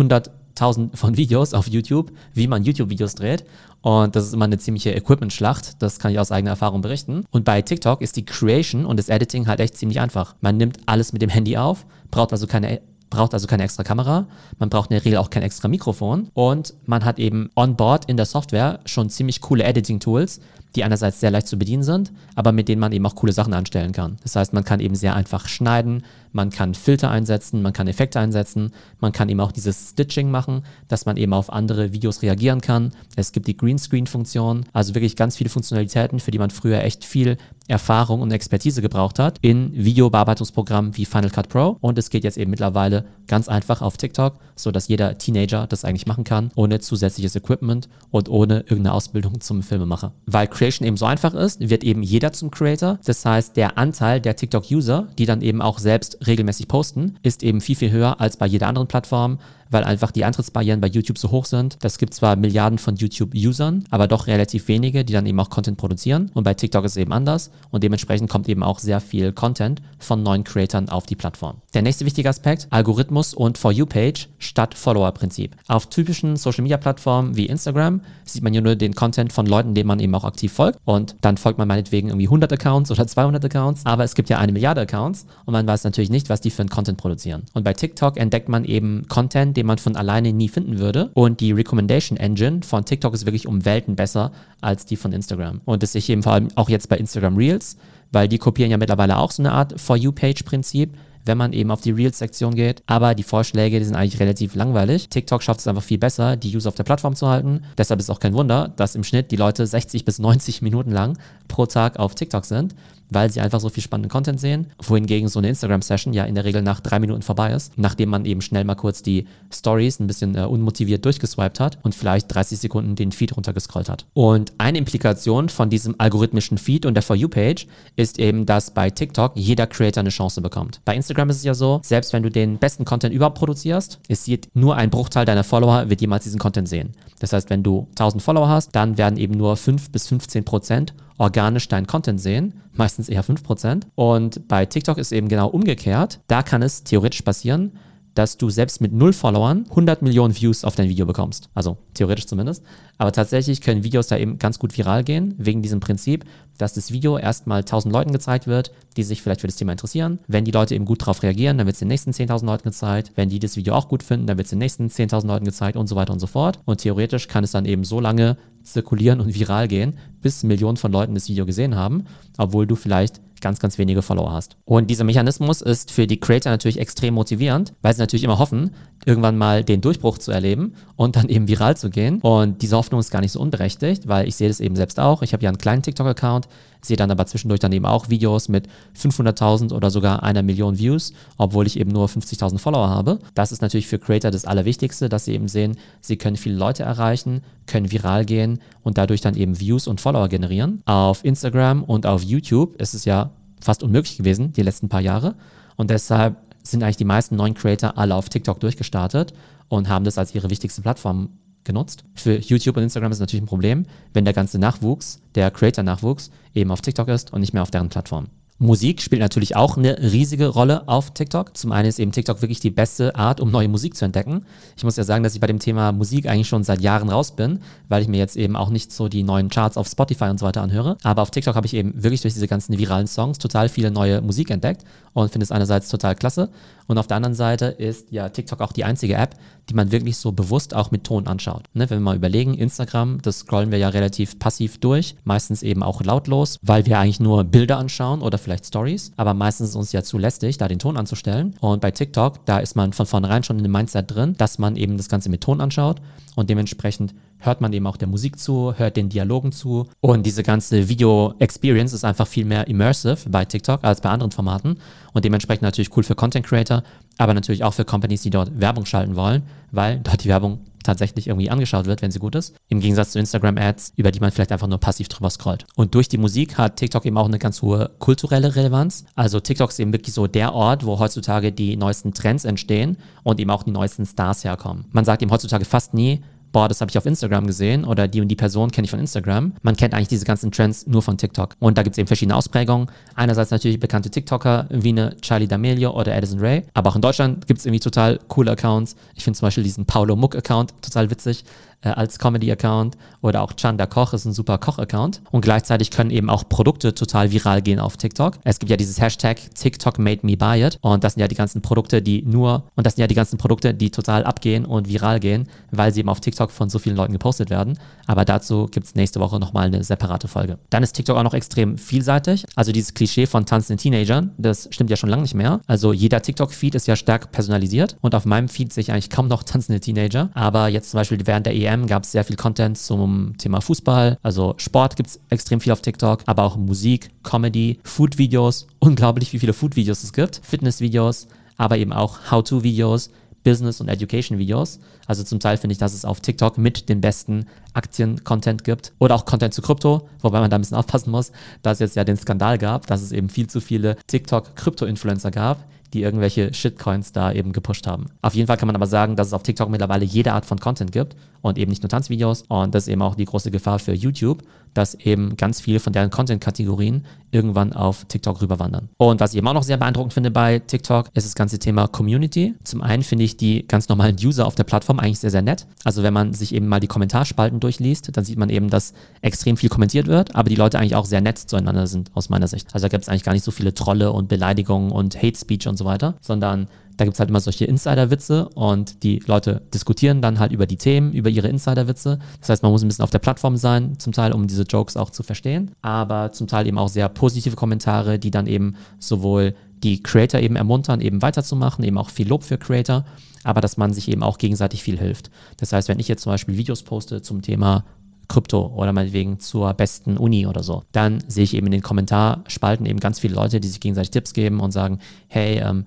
100.000 0.57 0.97
von 0.97 1.17
Videos 1.17 1.55
auf 1.55 1.69
YouTube, 1.69 2.13
wie 2.35 2.47
man 2.47 2.65
YouTube-Videos 2.65 3.15
dreht. 3.15 3.45
Und 3.81 4.15
das 4.15 4.25
ist 4.25 4.35
immer 4.35 4.45
eine 4.45 4.59
ziemliche 4.59 4.95
Equipment-Schlacht. 4.95 5.83
Das 5.83 5.99
kann 5.99 6.13
ich 6.13 6.19
aus 6.19 6.31
eigener 6.31 6.53
Erfahrung 6.53 6.83
berichten. 6.83 7.25
Und 7.31 7.45
bei 7.45 7.63
TikTok 7.63 8.01
ist 8.01 8.17
die 8.17 8.25
Creation 8.25 8.87
und 8.87 8.99
das 8.99 9.09
Editing 9.09 9.49
halt 9.49 9.61
echt 9.61 9.77
ziemlich 9.77 10.01
einfach. 10.01 10.37
Man 10.41 10.57
nimmt 10.57 10.79
alles 10.87 11.13
mit 11.13 11.23
dem 11.23 11.31
Handy 11.31 11.57
auf, 11.57 11.85
braucht 12.11 12.33
also 12.33 12.47
keine 12.47 12.81
braucht 13.13 13.35
also 13.35 13.47
keine 13.47 13.63
extra 13.63 13.83
Kamera, 13.83 14.27
man 14.59 14.71
braucht 14.71 14.91
in 14.91 14.95
der 14.95 15.05
Regel 15.05 15.19
auch 15.19 15.29
kein 15.29 15.43
extra 15.43 15.69
Mikrofon 15.69 16.31
und 16.33 16.73
man 16.87 17.05
hat 17.05 17.19
eben 17.19 17.51
on 17.55 17.77
board 17.77 18.07
in 18.07 18.17
der 18.17 18.25
Software 18.25 18.81
schon 18.87 19.11
ziemlich 19.11 19.43
coole 19.43 19.65
Editing-Tools, 19.65 20.41
die 20.75 20.85
einerseits 20.85 21.21
sehr 21.21 21.31
leicht 21.31 21.47
zu 21.47 21.59
bedienen 21.59 21.83
sind, 21.83 22.13
aber 22.35 22.53
mit 22.53 22.69
denen 22.69 22.81
man 22.81 22.93
eben 22.93 23.05
auch 23.07 23.15
coole 23.15 23.33
Sachen 23.33 23.55
anstellen 23.55 23.93
kann. 23.93 24.17
Das 24.23 24.37
heißt, 24.37 24.53
man 24.53 24.65
kann 24.65 24.81
eben 24.81 24.95
sehr 24.95 25.15
einfach 25.15 25.49
schneiden, 25.49 26.03
man 26.33 26.51
kann 26.51 26.75
Filter 26.75 27.11
einsetzen, 27.11 27.63
man 27.63 27.73
kann 27.73 27.89
Effekte 27.89 28.19
einsetzen, 28.19 28.73
man 29.01 29.13
kann 29.13 29.29
eben 29.29 29.41
auch 29.41 29.53
dieses 29.53 29.91
Stitching 29.91 30.31
machen, 30.31 30.63
dass 30.89 31.05
man 31.05 31.17
eben 31.17 31.35
auf 31.35 31.53
andere 31.53 31.93
Videos 31.93 32.23
reagieren 32.23 32.61
kann. 32.61 32.93
Es 33.17 33.33
gibt 33.33 33.47
die 33.47 33.57
Greenscreen-Funktion, 33.57 34.65
also 34.73 34.95
wirklich 34.95 35.17
ganz 35.17 35.37
viele 35.37 35.51
Funktionalitäten, 35.51 36.21
für 36.21 36.31
die 36.31 36.39
man 36.39 36.51
früher 36.51 36.83
echt 36.83 37.05
viel 37.05 37.37
Erfahrung 37.69 38.21
und 38.21 38.33
Expertise 38.33 38.83
gebraucht 38.83 39.19
hat 39.19 39.39
in 39.41 39.73
Videobearbeitungsprogrammen 39.75 40.97
wie 40.97 41.05
Final 41.05 41.31
Cut 41.31 41.49
Pro. 41.49 41.77
Und 41.81 41.99
es 41.99 42.11
geht 42.11 42.25
jetzt 42.25 42.37
eben 42.37 42.51
mittlerweile 42.51 43.05
ganz 43.29 43.49
einfach 43.49 43.83
auf 43.83 43.97
TikTok, 43.97 44.39
sodass 44.57 44.89
jeder 44.89 45.17
Teenager 45.19 45.67
das 45.67 45.85
eigentlich 45.85 46.07
machen 46.07 46.25
kann, 46.25 46.51
ohne 46.55 46.81
zusätzliches 46.81 47.37
Equipment 47.37 47.89
und 48.11 48.29
ohne 48.29 48.61
irgendeine 48.61 48.95
Ausbildung 48.95 49.41
zum 49.41 49.63
Filmemacher. 49.63 50.13
Weil 50.27 50.49
Creation 50.63 50.87
eben 50.87 50.97
so 50.97 51.07
einfach 51.07 51.35
ist, 51.35 51.69
wird 51.71 51.83
eben 51.83 52.05
jeder 52.05 52.33
zum 52.33 52.53
Creator. 52.53 53.01
Das 53.05 53.25
heißt, 53.25 53.57
der 53.57 53.79
Anteil 53.79 54.21
der 54.21 54.37
TikTok-User, 54.37 55.09
die 55.19 55.27
dann 55.27 55.41
eben 55.41 55.61
auch 55.61 55.81
selbst 55.81 56.25
regelmäßig 56.25 56.69
posten, 56.69 57.17
ist 57.25 57.43
eben 57.43 57.61
viel, 57.61 57.75
viel 57.75 57.91
höher 57.91 58.21
als 58.21 58.37
bei 58.37 58.47
jeder 58.47 58.69
anderen 58.69 58.87
Plattform 58.87 59.41
weil 59.73 59.85
einfach 59.85 60.11
die 60.11 60.25
Eintrittsbarrieren 60.25 60.81
bei 60.81 60.89
YouTube 60.89 61.19
so 61.19 61.31
hoch 61.31 61.47
sind. 61.47 61.79
Das 61.81 61.99
gibt 61.99 62.15
zwar 62.15 62.37
Milliarden 62.37 62.79
von 62.79 62.97
YouTube-Usern, 62.97 63.85
aber 63.91 64.07
doch 64.07 64.27
relativ 64.27 64.69
wenige, 64.69 65.05
die 65.05 65.13
dann 65.13 65.27
eben 65.27 65.41
auch 65.41 65.51
Content 65.51 65.79
produzieren. 65.79 66.31
Und 66.35 66.45
bei 66.45 66.55
TikTok 66.55 66.85
ist 66.85 66.93
es 66.93 66.97
eben 66.99 67.13
anders 67.13 67.51
und 67.71 67.83
dementsprechend 67.83 68.31
kommt 68.31 68.49
eben 68.49 68.63
auch 68.63 68.79
sehr 68.79 69.01
viel 69.01 69.33
Content 69.33 69.83
von 69.99 70.23
neuen 70.23 70.45
Creatoren 70.45 70.89
auf 70.89 71.07
die 71.07 71.17
Plattform. 71.17 71.57
Der 71.75 71.83
nächste 71.83 72.05
wichtige 72.05 72.29
Aspekt, 72.29 72.67
Algorithmus 72.71 73.35
und 73.35 73.59
For 73.59 73.73
You-Page 73.73 74.29
statt 74.39 74.75
Follower-Prinzip. 74.75 75.57
Auf 75.69 75.89
typischen 75.89 76.37
Social-Media-Plattformen 76.37 77.37
wie 77.37 77.47
Instagram 77.47 78.03
sieht 78.25 78.43
man 78.43 78.55
ja 78.55 78.61
nur 78.61 78.77
den 78.77 78.95
Content 78.95 79.33
von 79.33 79.47
Leuten, 79.47 79.75
denen 79.75 79.89
man 79.89 80.01
eben 80.01 80.15
auch 80.15 80.25
aktiv 80.25 80.53
folgt 80.53 80.79
und 80.85 81.17
dann 81.21 81.37
folgt 81.37 81.59
man 81.59 81.69
meinetwegen 81.69 82.09
irgendwie 82.09 82.27
100 82.27 82.53
Accounts 82.53 82.91
oder 82.91 83.07
200 83.07 83.45
Accounts, 83.45 83.87
aber 83.87 84.05
es 84.05 84.15
gibt 84.15 84.29
ja 84.29 84.39
eine 84.39 84.53
Milliarde 84.53 84.83
Accounts 84.83 85.27
und 85.45 85.53
man 85.53 85.67
weiß 85.67 85.85
natürlich 85.85 86.11
nicht, 86.11 86.29
was 86.29 86.41
die 86.41 86.51
für 86.51 86.63
einen 86.63 86.69
Content 86.69 86.99
produzieren. 86.99 87.45
Und 87.55 87.65
bei 87.65 87.73
TikTok 87.73 88.17
entdeckt 88.17 88.49
man 88.49 88.65
eben 88.65 89.07
Content, 89.09 89.57
den 89.57 89.62
man 89.67 89.79
von 89.79 89.97
alleine 89.97 90.33
nie 90.33 90.49
finden 90.49 90.79
würde. 90.79 91.11
Und 91.15 91.41
die 91.41 91.53
Recommendation 91.53 92.19
Engine 92.19 92.63
von 92.63 92.85
TikTok 92.85 93.15
ist 93.15 93.27
wirklich 93.27 93.47
um 93.47 93.65
Welten 93.65 93.97
besser 93.97 94.33
als 94.61 94.87
die 94.87 94.97
von 94.97 95.13
Instagram. 95.13 95.61
Und 95.65 95.83
das 95.83 95.93
sehe 95.93 96.01
ich 96.01 96.11
eben 96.11 96.23
vor 96.23 96.33
allem 96.33 96.49
auch 96.55 96.69
jetzt 96.69 96.89
bei 96.89 96.97
Instagram 96.97 97.37
Reels, 97.37 97.77
weil 98.11 98.29
die 98.29 98.39
kopieren 98.39 98.71
ja 98.71 98.79
mittlerweile 98.79 99.19
auch 99.19 99.31
so 99.31 99.43
eine 99.43 99.53
Art 99.53 99.81
For 99.81 99.97
You-Page-Prinzip 99.97 100.95
wenn 101.25 101.39
man 101.39 101.53
eben 101.53 101.71
auf 101.71 101.81
die 101.81 101.91
Reels-Sektion 101.91 102.55
geht. 102.55 102.83
Aber 102.87 103.15
die 103.15 103.23
Vorschläge, 103.23 103.79
die 103.79 103.85
sind 103.85 103.97
eigentlich 103.97 104.21
relativ 104.21 104.55
langweilig. 104.55 105.09
TikTok 105.09 105.43
schafft 105.43 105.61
es 105.61 105.67
einfach 105.67 105.83
viel 105.83 105.99
besser, 105.99 106.37
die 106.37 106.55
User 106.55 106.69
auf 106.69 106.75
der 106.75 106.85
Plattform 106.85 107.15
zu 107.15 107.29
halten. 107.29 107.65
Deshalb 107.79 108.01
ist 108.01 108.11
auch 108.11 108.21
kein 108.21 108.35
Wunder, 108.35 108.73
dass 108.77 108.95
im 108.95 109.05
Schnitt 109.05 109.31
die 109.31 109.37
Leute 109.37 109.67
60 109.67 110.05
bis 110.05 110.19
90 110.19 110.63
Minuten 110.63 110.91
lang 110.91 111.19
pro 111.49 111.67
Tag 111.67 111.99
auf 111.99 112.15
TikTok 112.15 112.45
sind 112.45 112.75
weil 113.15 113.31
sie 113.31 113.41
einfach 113.41 113.61
so 113.61 113.69
viel 113.69 113.83
spannenden 113.83 114.11
Content 114.11 114.41
sehen, 114.41 114.67
wohingegen 114.83 115.29
so 115.29 115.39
eine 115.39 115.49
Instagram-Session 115.49 116.13
ja 116.13 116.25
in 116.25 116.35
der 116.35 116.45
Regel 116.45 116.63
nach 116.63 116.81
drei 116.81 116.99
Minuten 116.99 117.23
vorbei 117.23 117.53
ist, 117.53 117.77
nachdem 117.77 118.11
man 118.11 118.25
eben 118.25 118.41
schnell 118.41 118.65
mal 118.65 118.75
kurz 118.75 119.03
die 119.03 119.27
Stories 119.53 120.01
ein 120.01 120.07
bisschen 120.07 120.35
äh, 120.35 120.45
unmotiviert 120.45 121.05
durchgeswiped 121.05 121.61
hat 121.61 121.79
und 121.83 121.95
vielleicht 121.95 122.33
30 122.35 122.59
Sekunden 122.59 122.95
den 122.95 123.13
Feed 123.13 123.37
runtergescrollt 123.37 123.89
hat. 123.89 124.07
Und 124.15 124.53
eine 124.59 124.79
Implikation 124.79 125.49
von 125.49 125.71
diesem 125.71 125.95
algorithmischen 125.99 126.59
Feed 126.59 126.87
und 126.87 126.95
der 126.95 127.03
For 127.03 127.17
You-Page 127.17 127.67
ist 127.97 128.19
eben, 128.19 128.47
dass 128.47 128.73
bei 128.73 128.91
TikTok 128.91 129.33
jeder 129.35 129.67
Creator 129.67 130.01
eine 130.01 130.11
Chance 130.11 130.41
bekommt. 130.41 130.81
Bei 130.85 130.95
Instagram 130.95 131.12
ist 131.31 131.37
es 131.37 131.45
ja 131.45 131.55
so, 131.55 131.81
selbst 131.83 132.13
wenn 132.13 132.23
du 132.23 132.31
den 132.31 132.59
besten 132.59 132.85
Content 132.85 133.15
überhaupt 133.15 133.39
produzierst, 133.39 134.01
es 134.09 134.25
sieht 134.25 134.49
nur 134.55 134.77
ein 134.77 134.91
Bruchteil 134.91 135.25
deiner 135.25 135.45
Follower 135.45 135.89
wird 135.89 136.01
jemals 136.01 136.25
diesen 136.25 136.39
Content 136.39 136.69
sehen. 136.69 136.93
Das 137.21 137.33
heißt, 137.33 137.51
wenn 137.51 137.63
du 137.63 137.87
1000 137.91 138.23
Follower 138.23 138.49
hast, 138.49 138.75
dann 138.75 138.99
werden 138.99 139.17
eben 139.17 139.35
nur 139.35 139.57
5 139.57 139.91
bis 139.91 140.09
15 140.09 140.45
Prozent 140.45 140.95
organisch 141.19 141.69
deinen 141.69 141.87
Content 141.87 142.21
sehen, 142.21 142.61
meistens 142.75 143.09
eher 143.09 143.25
5%. 143.25 143.83
Und 143.95 144.49
bei 144.49 144.67
TikTok 144.67 144.99
ist 144.99 145.13
eben 145.13 145.29
genau 145.29 145.49
umgekehrt. 145.49 146.21
Da 146.27 146.43
kann 146.43 146.63
es 146.63 146.83
theoretisch 146.85 147.23
passieren, 147.23 147.73
dass 148.15 148.37
du 148.37 148.51
selbst 148.51 148.81
mit 148.81 148.93
null 148.93 149.13
Followern 149.13 149.65
100 149.71 150.03
Millionen 150.03 150.37
Views 150.37 150.65
auf 150.65 150.75
dein 150.75 150.89
Video 150.89 151.07
bekommst. 151.07 151.49
Also 151.55 151.79
theoretisch 151.95 152.27
zumindest. 152.27 152.63
Aber 152.99 153.13
tatsächlich 153.13 153.61
können 153.61 153.85
Videos 153.85 154.09
da 154.09 154.17
eben 154.17 154.39
ganz 154.39 154.59
gut 154.59 154.77
viral 154.77 155.05
gehen, 155.05 155.35
wegen 155.39 155.63
diesem 155.63 155.81
Prinzip, 155.81 156.25
dass 156.59 156.75
das 156.75 156.93
Video 156.93 157.17
erstmal 157.19 157.61
1000 157.61 157.93
Leuten 157.93 158.13
gezeigt 158.13 158.47
wird, 158.47 158.73
die 158.95 159.03
sich 159.03 159.23
vielleicht 159.23 159.41
für 159.41 159.47
das 159.47 159.57
Thema 159.57 159.73
interessieren. 159.73 160.19
Wenn 160.27 160.45
die 160.45 160.51
Leute 160.51 160.75
eben 160.75 160.85
gut 160.85 161.03
darauf 161.03 161.23
reagieren, 161.23 161.59
dann 161.59 161.67
wird 161.67 161.75
es 161.75 161.81
den 161.81 161.89
nächsten 161.89 162.11
10.000 162.11 162.45
Leuten 162.45 162.65
gezeigt. 162.65 163.13
Wenn 163.15 163.29
die 163.29 163.39
das 163.39 163.57
Video 163.57 163.75
auch 163.75 163.89
gut 163.89 164.03
finden, 164.03 164.27
dann 164.27 164.37
wird 164.37 164.47
es 164.47 164.51
den 164.51 164.59
nächsten 164.59 164.89
10.000 164.89 165.27
Leuten 165.27 165.45
gezeigt 165.45 165.77
und 165.77 165.87
so 165.87 165.97
weiter 165.97 166.13
und 166.13 166.21
so 166.21 166.27
fort. 166.27 166.61
Und 166.65 166.79
theoretisch 166.79 167.29
kann 167.29 167.45
es 167.45 167.53
dann 167.53 167.65
eben 167.65 167.85
so 167.85 168.01
lange 168.01 168.37
zirkulieren 168.63 169.21
und 169.21 169.35
viral 169.35 169.69
gehen, 169.69 169.99
bis 170.21 170.43
Millionen 170.43 170.77
von 170.77 170.93
Leuten 170.93 171.15
das 171.15 171.29
Video 171.29 171.47
gesehen 171.47 171.75
haben, 171.75 172.05
obwohl 172.39 172.67
du 172.67 172.77
vielleicht 172.77 173.21
ganz, 173.43 173.59
ganz 173.59 173.77
wenige 173.77 174.01
Follower 174.01 174.33
hast. 174.33 174.57
Und 174.65 174.89
dieser 174.89 175.05
Mechanismus 175.05 175.61
ist 175.61 175.91
für 175.91 176.07
die 176.07 176.19
Creator 176.19 176.51
natürlich 176.51 176.79
extrem 176.79 177.15
motivierend, 177.15 177.75
weil 177.83 177.93
sie 177.93 178.01
natürlich 178.01 178.25
immer 178.25 178.39
hoffen, 178.39 178.71
irgendwann 179.05 179.37
mal 179.37 179.65
den 179.65 179.83
Durchbruch 179.83 180.17
zu 180.19 180.31
erleben 180.31 180.75
und 180.97 181.17
dann 181.17 181.29
eben 181.29 181.49
viral 181.49 181.77
zu 181.77 181.91
gehen. 181.91 182.21
Und 182.21 182.63
diese 182.63 182.77
Hoffnung 182.77 183.01
ist 183.01 183.11
gar 183.11 183.21
nicht 183.21 183.33
so 183.33 183.41
unberechtigt, 183.41 184.07
weil 184.09 184.27
ich 184.29 184.37
sehe 184.37 184.49
das 184.49 184.61
eben 184.61 184.77
selbst 184.77 184.99
auch. 184.99 185.23
Ich 185.23 185.33
habe 185.33 185.43
ja 185.43 185.51
einen 185.51 185.59
kleinen 185.59 185.83
TikTok-Account, 185.83 186.49
sehe 186.85 186.97
dann 186.97 187.11
aber 187.11 187.27
zwischendurch 187.27 187.61
dann 187.61 187.73
eben 187.73 187.87
auch 187.87 188.09
Videos 188.09 188.49
mit 188.49 188.69
500.000 188.99 189.73
oder 189.73 189.91
sogar 189.91 190.23
einer 190.23 190.43
Million 190.43 190.79
Views, 190.79 191.13
obwohl 191.39 191.67
ich 191.67 191.79
eben 191.79 191.91
nur 191.91 192.07
50.000 192.07 192.59
Follower 192.59 192.89
habe. 192.89 193.19
Das 193.35 193.53
ist 193.53 193.63
natürlich 193.63 193.87
für 193.87 193.99
Creator 193.99 194.31
das 194.31 194.45
Allerwichtigste, 194.45 195.09
dass 195.09 195.25
sie 195.25 195.35
eben 195.35 195.49
sehen, 195.49 195.77
sie 196.01 196.17
können 196.17 196.37
viele 196.37 196.57
Leute 196.57 196.83
erreichen, 196.83 197.43
können 197.67 197.91
viral 197.91 198.25
gehen 198.25 198.61
und 198.83 198.99
dadurch 198.99 199.21
dann 199.21 199.37
eben 199.37 199.61
Views 199.61 199.87
und 199.87 200.01
Follower 200.01 200.29
generieren. 200.29 200.83
Auf 200.85 201.25
Instagram 201.25 201.85
und 201.85 202.07
auf 202.07 202.23
YouTube 202.23 202.81
ist 202.81 202.95
es 202.95 203.05
ja 203.05 203.31
fast 203.61 203.83
unmöglich 203.83 204.17
gewesen, 204.17 204.53
die 204.53 204.63
letzten 204.63 204.89
paar 204.89 205.01
Jahre. 205.01 205.37
Und 205.77 205.91
deshalb 205.91 206.37
sind 206.63 206.83
eigentlich 206.83 206.97
die 206.97 207.05
meisten 207.05 207.37
neuen 207.37 207.55
Creator 207.55 207.97
alle 207.97 208.15
auf 208.15 208.29
TikTok 208.29 208.61
durchgestartet 208.61 209.33
und 209.69 209.89
haben 209.89 210.05
das 210.05 210.19
als 210.19 210.35
ihre 210.35 210.51
wichtigste 210.51 210.83
Plattform 210.83 211.31
genutzt. 211.65 212.05
Für 212.15 212.39
YouTube 212.39 212.77
und 212.77 212.83
Instagram 212.83 213.13
ist 213.13 213.17
es 213.17 213.21
natürlich 213.21 213.43
ein 213.43 213.47
Problem, 213.47 213.87
wenn 214.13 214.25
der 214.25 214.35
ganze 214.35 214.59
Nachwuchs, 214.59 215.21
der 215.35 215.51
Creator-Nachwuchs, 215.51 216.31
eben 216.55 216.71
auf 216.71 216.81
TikTok 216.81 217.09
ist 217.09 217.33
und 217.33 217.41
nicht 217.41 217.55
mehr 217.55 217.63
auf 217.63 217.71
deren 217.71 217.89
Plattform. 217.89 218.29
Musik 218.63 219.03
spielt 219.03 219.21
natürlich 219.21 219.57
auch 219.57 219.77
eine 219.77 219.99
riesige 219.99 220.47
Rolle 220.47 220.87
auf 220.87 221.11
TikTok. 221.11 221.57
Zum 221.57 221.73
einen 221.73 221.89
ist 221.89 221.99
eben 221.99 222.13
TikTok 222.13 222.43
wirklich 222.43 222.61
die 222.61 222.71
beste 222.71 223.17
Art, 223.17 223.41
um 223.41 223.51
neue 223.51 223.67
Musik 223.67 223.97
zu 223.97 224.05
entdecken. 224.05 224.47
Ich 224.77 224.85
muss 224.85 224.97
ja 224.97 225.03
sagen, 225.03 225.25
dass 225.25 225.35
ich 225.35 225.41
bei 225.41 225.49
dem 225.49 225.59
Thema 225.59 225.91
Musik 225.91 226.29
eigentlich 226.29 226.47
schon 226.47 226.63
seit 226.63 226.81
Jahren 226.81 227.09
raus 227.09 227.35
bin, 227.35 227.59
weil 227.89 228.03
ich 228.03 228.09
mir 228.09 228.19
jetzt 228.19 228.37
eben 228.37 228.55
auch 228.55 228.71
nicht 228.71 228.93
so 228.93 229.09
die 229.09 229.25
neuen 229.25 229.49
Charts 229.49 229.77
auf 229.77 229.89
Spotify 229.89 230.27
und 230.27 230.39
so 230.39 230.47
weiter 230.47 230.63
anhöre. 230.63 230.97
Aber 231.03 231.23
auf 231.23 231.33
TikTok 231.33 231.57
habe 231.57 231.67
ich 231.67 231.75
eben 231.75 231.93
wirklich 232.01 232.21
durch 232.21 232.35
diese 232.35 232.47
ganzen 232.47 232.79
viralen 232.79 233.09
Songs 233.09 233.39
total 233.39 233.69
viele 233.69 233.91
neue 233.91 234.21
Musik 234.21 234.51
entdeckt 234.51 234.85
und 235.13 235.33
finde 235.33 235.43
es 235.43 235.51
einerseits 235.51 235.89
total 235.89 236.15
klasse. 236.15 236.49
Und 236.93 236.99
auf 236.99 237.07
der 237.07 237.17
anderen 237.17 237.35
Seite 237.35 237.65
ist 237.65 238.13
ja 238.13 238.29
TikTok 238.29 238.61
auch 238.61 238.73
die 238.73 238.85
einzige 238.85 239.15
App, 239.15 239.35
die 239.71 239.73
man 239.73 239.93
wirklich 239.93 240.19
so 240.19 240.31
bewusst 240.31 240.75
auch 240.75 240.91
mit 240.91 241.05
Ton 241.05 241.27
anschaut. 241.27 241.65
Ne, 241.73 241.89
wenn 241.89 242.01
wir 242.01 242.05
mal 242.05 242.17
überlegen, 242.17 242.53
Instagram, 242.53 243.23
das 243.23 243.39
scrollen 243.39 243.71
wir 243.71 243.79
ja 243.79 243.89
relativ 243.89 244.39
passiv 244.39 244.77
durch, 244.77 245.15
meistens 245.25 245.63
eben 245.63 245.83
auch 245.83 246.03
lautlos, 246.03 246.59
weil 246.61 246.85
wir 246.85 246.99
eigentlich 246.99 247.19
nur 247.19 247.45
Bilder 247.45 247.79
anschauen 247.79 248.21
oder 248.21 248.37
vielleicht 248.37 248.67
Stories, 248.67 249.13
aber 249.17 249.33
meistens 249.33 249.71
ist 249.71 249.77
uns 249.77 249.93
ja 249.93 250.03
zu 250.03 250.19
lästig, 250.19 250.59
da 250.59 250.69
den 250.69 250.81
Ton 250.81 250.99
anzustellen. 250.99 251.55
Und 251.61 251.81
bei 251.81 251.93
TikTok, 251.93 252.45
da 252.45 252.59
ist 252.59 252.77
man 252.77 252.93
von 252.93 253.07
vornherein 253.07 253.43
schon 253.43 253.57
in 253.57 253.63
dem 253.63 253.73
Mindset 253.73 254.11
drin, 254.15 254.35
dass 254.37 254.59
man 254.59 254.77
eben 254.77 254.99
das 254.99 255.09
Ganze 255.09 255.31
mit 255.31 255.41
Ton 255.41 255.63
anschaut 255.63 256.03
und 256.37 256.51
dementsprechend 256.51 257.15
hört 257.45 257.61
man 257.61 257.73
eben 257.73 257.87
auch 257.87 257.97
der 257.97 258.09
Musik 258.09 258.39
zu, 258.39 258.75
hört 258.77 258.97
den 258.97 259.09
Dialogen 259.09 259.53
zu 259.53 259.89
und 260.01 260.25
diese 260.25 260.43
ganze 260.43 260.89
Video-Experience 260.89 261.93
ist 261.93 262.05
einfach 262.05 262.27
viel 262.27 262.45
mehr 262.45 262.69
immersive 262.69 263.29
bei 263.29 263.45
TikTok 263.45 263.85
als 263.85 264.01
bei 264.01 264.11
anderen 264.11 264.33
Formaten 264.33 264.79
und 265.13 265.25
dementsprechend 265.25 265.63
natürlich 265.63 265.97
cool 265.97 266.03
für 266.03 266.15
Content 266.15 266.47
Creator, 266.47 266.83
aber 267.19 267.35
natürlich 267.35 267.65
auch 267.65 267.75
für 267.75 267.85
Companies, 267.85 268.23
die 268.23 268.31
dort 268.31 268.61
Werbung 268.61 268.87
schalten 268.87 269.17
wollen, 269.17 269.43
weil 269.71 270.01
dort 270.01 270.25
die 270.25 270.29
Werbung 270.29 270.61
tatsächlich 270.83 271.29
irgendwie 271.29 271.51
angeschaut 271.51 271.87
wird, 271.87 272.03
wenn 272.03 272.11
sie 272.11 272.19
gut 272.19 272.35
ist. 272.35 272.55
Im 272.69 272.81
Gegensatz 272.81 273.13
zu 273.13 273.19
Instagram-Ads, 273.19 273.95
über 273.97 274.11
die 274.11 274.21
man 274.21 274.31
vielleicht 274.31 274.53
einfach 274.53 274.67
nur 274.67 274.79
passiv 274.79 275.09
drüber 275.09 275.31
scrollt. 275.31 275.65
Und 275.77 275.95
durch 275.95 276.09
die 276.09 276.19
Musik 276.19 276.59
hat 276.59 276.77
TikTok 276.77 277.07
eben 277.07 277.17
auch 277.19 277.27
eine 277.27 277.39
ganz 277.39 277.63
hohe 277.63 277.91
kulturelle 277.99 278.55
Relevanz. 278.55 279.05
Also 279.15 279.41
TikTok 279.41 279.71
ist 279.71 279.81
eben 279.81 279.93
wirklich 279.93 280.15
so 280.15 280.27
der 280.27 280.53
Ort, 280.55 280.85
wo 280.85 280.99
heutzutage 280.99 281.53
die 281.53 281.77
neuesten 281.77 282.13
Trends 282.13 282.45
entstehen 282.45 282.97
und 283.23 283.41
eben 283.41 283.51
auch 283.51 283.63
die 283.63 283.71
neuesten 283.71 284.07
Stars 284.07 284.45
herkommen. 284.45 284.87
Man 284.93 285.05
sagt 285.05 285.23
eben 285.23 285.31
heutzutage 285.31 285.65
fast 285.65 285.95
nie, 285.95 286.23
boah, 286.53 286.69
das 286.69 286.81
habe 286.81 286.91
ich 286.91 286.99
auf 286.99 287.07
Instagram 287.07 287.47
gesehen 287.47 287.85
oder 287.85 288.07
die 288.07 288.21
und 288.21 288.29
die 288.29 288.37
Person 288.37 288.71
kenne 288.71 288.85
ich 288.85 288.91
von 288.91 289.01
Instagram. 289.01 289.55
Man 289.63 289.77
kennt 289.77 289.95
eigentlich 289.95 290.09
diese 290.09 290.25
ganzen 290.25 290.53
Trends 290.53 290.87
nur 290.87 291.03
von 291.03 291.19
TikTok. 291.19 291.57
Und 291.59 291.79
da 291.79 291.83
gibt 291.83 291.95
es 291.95 291.99
eben 291.99 292.07
verschiedene 292.07 292.37
Ausprägungen. 292.37 292.89
Einerseits 293.15 293.51
natürlich 293.51 293.81
bekannte 293.81 294.11
TikToker 294.11 294.67
wie 294.71 294.91
eine 294.91 295.17
Charlie 295.21 295.47
D'Amelio 295.47 295.91
oder 295.91 296.15
Addison 296.15 296.41
Ray. 296.41 296.63
Aber 296.75 296.91
auch 296.91 296.97
in 296.97 297.03
Deutschland 297.03 297.47
gibt 297.47 297.61
es 297.61 297.67
irgendwie 297.67 297.81
total 297.81 298.21
coole 298.29 298.53
Accounts. 298.53 298.97
Ich 299.15 299.25
finde 299.25 299.39
zum 299.39 299.47
Beispiel 299.47 299.65
diesen 299.65 299.87
Paulo 299.87 300.15
Muck-Account 300.15 300.75
total 300.83 301.11
witzig 301.11 301.45
äh, 301.83 301.89
als 301.89 302.19
Comedy-Account 302.19 302.97
oder 303.21 303.43
auch 303.43 303.53
Chanda 303.55 303.87
Koch 303.87 304.13
ist 304.13 304.25
ein 304.25 304.33
super 304.33 304.59
Koch-Account. 304.59 305.23
Und 305.31 305.43
gleichzeitig 305.43 305.91
können 305.91 306.11
eben 306.11 306.31
auch 306.31 306.49
Produkte 306.49 306.95
total 306.95 307.31
viral 307.33 307.63
gehen 307.63 307.79
auf 307.79 307.97
TikTok. 307.97 308.39
Es 308.45 308.59
gibt 308.59 308.71
ja 308.71 308.77
dieses 308.77 309.01
Hashtag 309.01 309.39
TikTok 309.55 309.99
made 309.99 310.21
me 310.23 310.37
buy 310.37 310.65
it. 310.65 310.79
Und 310.81 311.05
das 311.05 311.15
sind 311.15 311.21
ja 311.21 311.29
die 311.29 311.35
ganzen 311.35 311.63
Produkte, 311.63 312.03
die 312.03 312.23
nur, 312.23 312.65
und 312.77 312.87
das 312.87 312.95
sind 312.95 313.03
ja 313.03 313.07
die 313.07 313.15
ganzen 313.15 313.39
Produkte, 313.39 313.75
die 313.75 313.91
total 313.91 314.25
abgehen 314.25 314.65
und 314.65 314.89
viral 314.89 315.21
gehen, 315.21 315.49
weil 315.71 315.93
sie 315.93 316.01
eben 316.01 316.09
auf 316.09 316.21
TikTok 316.21 316.51
von 316.51 316.69
so 316.69 316.79
vielen 316.79 316.97
Leuten 316.97 317.13
gepostet 317.13 317.51
werden. 317.51 317.79
Aber 318.07 318.25
dazu 318.25 318.67
gibt 318.71 318.87
es 318.87 318.95
nächste 318.95 319.21
Woche 319.21 319.39
nochmal 319.39 319.67
eine 319.67 319.85
separate 319.85 320.29
Folge. 320.29 320.59
Dann 320.71 320.83
ist 320.83 320.93
TikTok 320.93 321.17
auch 321.17 321.23
noch 321.23 321.35
extrem 321.35 321.79
vielseitig. 321.79 322.45
Also 322.57 322.73
dieses 322.73 322.95
Klischee 322.95 323.27
von 323.27 323.47
tanzenden 323.47 323.79
Teenagern, 323.79 324.33
das 324.39 324.69
stimmt 324.71 324.91
ja 324.91 324.97
schon 324.97 325.11
lange 325.11 325.23
nicht 325.23 325.35
mehr. 325.35 325.61
Also 325.67 325.93
jeder 325.93 326.23
TikTok-Feed 326.23 326.75
ist 326.75 326.87
ja 326.87 326.97
stark 326.97 327.33
personalisiert. 327.33 327.97
Und 328.01 328.15
auf 328.15 328.25
meinem 328.25 328.49
Feed 328.49 328.73
sehe 328.73 328.83
ich 328.83 328.93
eigentlich 328.93 329.11
kaum 329.11 329.29
noch 329.29 329.43
tanzende 329.43 329.81
Teenager. 329.81 330.31
Aber 330.35 330.69
jetzt 330.69 330.91
zum 330.91 330.99
Beispiel 330.99 331.19
während 331.25 331.47
der 331.47 331.55
EM 331.55 331.72
WM 331.73 331.87
gab 331.87 332.05
es 332.05 332.13
sehr 332.13 332.25
viel 332.25 332.37
Content 332.37 332.77
zum 332.77 333.35
Thema 333.39 333.61
Fußball. 333.61 334.19
Also 334.23 334.55
Sport 334.59 334.97
gibt 334.97 335.09
es 335.09 335.21
extrem 335.31 335.61
viel 335.61 335.73
auf 335.73 335.81
TikTok, 335.81 336.21
aber 336.27 336.43
auch 336.43 336.57
Musik, 336.57 337.11
Comedy, 337.23 337.79
Food-Videos. 337.83 338.67
Unglaublich, 338.79 339.33
wie 339.33 339.39
viele 339.39 339.55
Food-Videos 339.55 340.03
es 340.03 340.13
gibt. 340.13 340.41
Fitness-Videos, 340.45 341.29
aber 341.57 341.79
eben 341.79 341.93
auch 341.93 342.31
How-To-Videos. 342.31 343.11
Business- 343.45 343.81
und 343.81 343.89
Education-Videos. 343.89 344.79
Also 345.09 345.25
zum 345.25 345.41
Teil 345.41 345.57
finde 345.57 345.73
ich, 345.73 345.79
dass 345.79 345.95
es 345.95 346.05
auf 346.05 346.21
TikTok 346.21 346.59
mit 346.59 346.89
den 346.89 347.01
besten 347.01 347.47
Aktien-Content 347.73 348.63
gibt 348.63 348.93
oder 349.01 349.17
auch 349.17 349.25
Content 349.25 349.53
zu 349.53 349.63
Krypto, 349.63 350.09
wobei 350.21 350.39
man 350.39 350.49
da 350.49 350.59
ein 350.59 350.61
bisschen 350.61 350.77
aufpassen 350.79 351.11
muss, 351.11 351.33
dass 351.63 351.79
es 351.79 351.81
jetzt 351.81 351.97
ja 351.97 352.05
den 352.05 352.17
Skandal 352.17 352.57
gab, 352.57 352.87
dass 352.87 353.03
es 353.03 353.11
eben 353.11 353.29
viel 353.29 353.49
zu 353.49 353.61
viele 353.61 353.97
TikTok-Krypto-Influencer 354.07 355.33
gab, 355.33 355.65
die 355.93 356.03
irgendwelche 356.03 356.53
Shitcoins 356.55 357.13
da 357.13 357.33
eben 357.33 357.53
gepusht 357.53 357.87
haben. 357.87 358.07
Auf 358.23 358.35
jeden 358.35 358.47
Fall 358.47 358.57
kann 358.57 358.67
man 358.67 358.77
aber 358.77 358.87
sagen, 358.87 359.17
dass 359.17 359.29
es 359.29 359.33
auf 359.33 359.43
TikTok 359.43 359.69
mittlerweile 359.69 360.05
jede 360.05 360.33
Art 360.33 360.47
von 360.47 360.59
Content 360.59 360.93
gibt 360.93 361.17
und 361.43 361.59
eben 361.59 361.71
nicht 361.71 361.83
nur 361.83 361.91
Tanzvideos. 361.91 362.45
Und 362.49 362.75
das 362.75 362.85
ist 362.85 362.93
eben 362.93 363.03
auch 363.03 363.15
die 363.15 363.25
große 363.25 363.51
Gefahr 363.51 363.79
für 363.79 363.93
YouTube, 363.93 364.43
dass 364.75 364.95
eben 364.95 365.37
ganz 365.37 365.61
viel 365.61 365.81
von 365.81 365.93
deren 365.93 366.11
Content-Kategorien 366.11 367.05
irgendwann 367.31 367.73
auf 367.73 368.05
TikTok 368.07 368.41
rüberwandern. 368.43 368.89
Und 368.97 369.21
was 369.21 369.33
ich 369.33 369.39
eben 369.39 369.49
auch 369.49 369.55
noch 369.55 369.63
sehr 369.63 369.77
beeindruckend 369.77 370.13
finde 370.13 370.31
bei 370.31 370.61
TikTok, 370.61 371.09
ist 371.15 371.27
das 371.27 371.35
ganze 371.35 371.59
Thema 371.59 371.89
Community. 371.89 372.55
Zum 372.65 372.83
einen 372.83 373.03
finde 373.03 373.25
ich 373.25 373.37
die 373.37 373.67
ganz 373.67 373.89
normalen 373.89 374.17
User 374.23 374.47
auf 374.47 374.55
der 374.55 374.65
Plattform 374.65 374.99
eigentlich 374.99 375.19
sehr, 375.19 375.31
sehr 375.31 375.43
nett. 375.43 375.67
Also 375.85 376.03
wenn 376.03 376.15
man 376.15 376.33
sich 376.33 376.55
eben 376.55 376.69
mal 376.69 376.81
die 376.81 376.87
Kommentarspalten 376.87 377.61
durchliest, 377.61 378.17
dann 378.17 378.25
sieht 378.25 378.39
man 378.39 378.51
eben, 378.51 378.71
dass 378.71 378.93
extrem 379.21 379.57
viel 379.57 379.69
kommentiert 379.69 380.07
wird, 380.07 380.35
aber 380.35 380.49
die 380.49 380.57
Leute 380.57 380.79
eigentlich 380.79 380.95
auch 380.95 381.07
sehr 381.07 381.21
nett 381.21 381.39
zueinander 381.39 381.87
sind, 381.87 382.11
aus 382.15 382.29
meiner 382.29 382.49
Sicht. 382.49 382.69
Also 382.73 382.85
da 382.85 382.89
gibt 382.89 383.03
es 383.03 383.09
eigentlich 383.09 383.25
gar 383.25 383.33
nicht 383.33 383.45
so 383.45 383.51
viele 383.51 383.75
Trolle 383.75 384.13
und 384.13 384.29
Beleidigungen 384.29 384.91
und 384.91 385.17
Hate 385.17 385.39
Speech 385.39 385.69
und 385.69 385.77
so 385.77 385.82
weiter, 385.85 386.15
sondern 386.21 386.69
da 386.97 387.05
gibt 387.05 387.15
es 387.15 387.21
halt 387.21 387.31
immer 387.31 387.41
solche 387.41 387.65
Insider-Witze 387.65 388.49
und 388.51 389.03
die 389.03 389.21
Leute 389.27 389.63
diskutieren 389.73 390.21
dann 390.21 390.39
halt 390.39 390.53
über 390.53 390.67
die 390.67 390.77
Themen, 390.77 391.13
über 391.13 391.31
ihre 391.31 391.49
Insider-Witze. 391.49 392.19
Das 392.41 392.49
heißt, 392.49 392.63
man 392.63 392.73
muss 392.73 392.83
ein 392.83 392.89
bisschen 392.89 393.05
auf 393.05 393.11
der 393.11 393.19
Plattform 393.19 393.57
sein, 393.57 393.99
zum 393.99 394.13
Teil, 394.13 394.33
um 394.33 394.47
diese 394.47 394.63
Jokes 394.65 394.97
auch 394.97 395.11
zu 395.11 395.23
verstehen, 395.23 395.73
aber 395.81 396.33
zum 396.33 396.47
Teil 396.47 396.67
eben 396.67 396.79
auch 396.79 396.89
sehr 396.89 397.09
positive 397.09 397.57
Kommentare, 397.57 398.19
die 398.19 398.31
dann 398.31 398.47
eben 398.47 398.77
sowohl 398.99 399.55
die 399.83 400.03
Creator 400.03 400.41
eben 400.41 400.57
ermuntern, 400.57 401.01
eben 401.01 401.23
weiterzumachen, 401.23 401.85
eben 401.85 401.99
auch 401.99 402.11
viel 402.11 402.29
Lob 402.29 402.45
für 402.45 402.59
Creator, 402.59 403.05
aber 403.43 403.61
dass 403.61 403.77
man 403.77 403.93
sich 403.93 404.09
eben 404.09 404.23
auch 404.23 404.39
gegenseitig 404.39 404.83
viel 404.83 404.99
hilft. 404.99 405.31
Das 405.57 405.73
heißt, 405.73 405.89
wenn 405.89 405.99
ich 405.99 406.09
jetzt 406.09 406.23
zum 406.23 406.31
Beispiel 406.31 406.57
Videos 406.57 406.83
poste 406.83 407.23
zum 407.23 407.43
Thema 407.43 407.85
Krypto 408.29 408.73
oder 408.75 408.93
meinetwegen 408.93 409.39
zur 409.41 409.73
besten 409.75 410.17
Uni 410.17 410.47
oder 410.47 410.63
so. 410.63 410.85
Dann 410.93 411.23
sehe 411.27 411.45
ich 411.45 411.55
eben 411.55 411.67
in 411.67 411.73
den 411.73 411.83
Kommentarspalten 411.83 412.87
eben 412.87 413.01
ganz 413.01 413.21
viele 413.21 413.35
Leute, 413.35 413.61
die 413.61 413.69
sich 413.69 413.81
gegenseitig 413.81 414.11
Tipps 414.11 414.33
geben 414.33 414.61
und 414.61 414.73
sagen, 414.73 414.99
hey, 415.29 415.59
ähm, 415.59 415.85